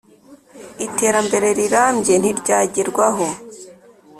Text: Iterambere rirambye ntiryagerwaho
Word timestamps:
Iterambere 0.85 1.47
rirambye 1.57 2.13
ntiryagerwaho 2.17 3.27